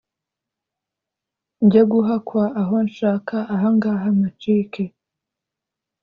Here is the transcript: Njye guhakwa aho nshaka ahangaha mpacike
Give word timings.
Njye 1.63 1.81
guhakwa 1.91 2.43
aho 2.61 2.75
nshaka 2.87 3.35
ahangaha 3.55 4.05
mpacike 4.17 4.83